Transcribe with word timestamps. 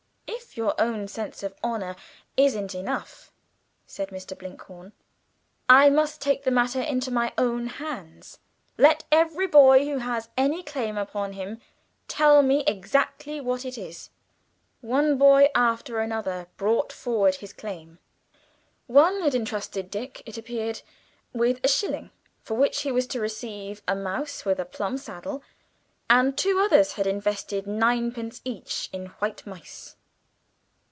"If 0.53 0.57
your 0.57 0.75
own 0.81 1.07
sense 1.07 1.43
of 1.43 1.55
honour 1.63 1.95
isn't 2.35 2.75
enough," 2.75 3.31
said 3.87 4.09
Mr. 4.09 4.37
Blinkhorn, 4.37 4.91
"I 5.69 5.89
must 5.89 6.19
take 6.19 6.43
the 6.43 6.51
matter 6.51 6.81
into 6.81 7.09
my 7.09 7.31
own 7.37 7.67
hands. 7.67 8.37
Let 8.77 9.05
every 9.13 9.47
boy 9.47 9.85
who 9.85 9.99
has 9.99 10.27
any 10.35 10.61
claim 10.61 10.97
upon 10.97 11.33
him 11.33 11.61
tell 12.09 12.43
me 12.43 12.65
exactly 12.67 13.39
what 13.39 13.63
it 13.63 13.77
is." 13.77 14.09
One 14.81 15.17
boy 15.17 15.49
after 15.55 15.99
another 16.01 16.47
brought 16.57 16.91
forward 16.91 17.35
his 17.35 17.53
claim. 17.53 17.99
One 18.87 19.21
had 19.21 19.33
entrusted 19.33 19.89
Dick, 19.89 20.21
it 20.25 20.37
appeared, 20.37 20.81
with 21.31 21.61
a 21.63 21.69
shilling, 21.69 22.11
for 22.41 22.55
which 22.55 22.81
he 22.81 22.91
was 22.91 23.07
to 23.07 23.21
receive 23.21 23.81
a 23.87 23.95
mouse 23.95 24.43
with 24.43 24.59
a 24.59 24.65
"plum 24.65 24.97
saddle," 24.97 25.43
and 26.09 26.37
two 26.37 26.59
others 26.59 26.93
had 26.93 27.07
invested 27.07 27.65
ninepence 27.67 28.41
each 28.43 28.89
in 28.91 29.07
white 29.19 29.47
mice. 29.47 29.95